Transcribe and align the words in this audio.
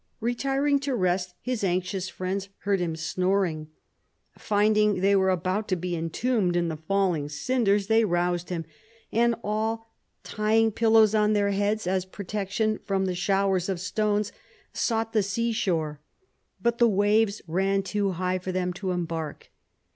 Retiring 0.19 0.79
to 0.79 0.95
rest, 0.95 1.35
his 1.43 1.63
anxious 1.63 2.09
friends 2.09 2.49
heard 2.61 2.79
him 2.79 2.95
snoring. 2.95 3.67
Finding 4.35 4.99
they 5.01 5.15
were 5.15 5.29
about 5.29 5.67
to 5.67 5.75
be 5.75 5.95
entombed 5.95 6.55
in 6.55 6.69
the 6.69 6.77
falling 6.77 7.29
cinders, 7.29 7.85
they 7.85 8.03
roused 8.03 8.49
him, 8.49 8.65
and 9.11 9.35
all, 9.43 9.93
tying 10.23 10.71
pillows 10.71 11.13
on 11.13 11.33
their 11.33 11.51
heads 11.51 11.85
as 11.85 12.05
protection 12.05 12.79
from 12.83 13.05
the 13.05 13.13
showers 13.13 13.69
of 13.69 13.79
stones, 13.79 14.31
sought 14.73 15.13
the 15.13 15.21
seashore; 15.21 15.99
but 16.59 16.79
the 16.79 16.89
waves 16.89 17.43
ran 17.45 17.83
too 17.83 18.13
high 18.13 18.39
for 18.39 18.51
them 18.51 18.73
to 18.73 18.89
embark. 18.89 19.51